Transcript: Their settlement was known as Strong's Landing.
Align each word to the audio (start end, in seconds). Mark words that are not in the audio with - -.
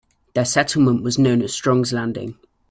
Their 0.33 0.45
settlement 0.45 1.03
was 1.03 1.19
known 1.19 1.43
as 1.43 1.53
Strong's 1.53 1.93
Landing. 1.93 2.35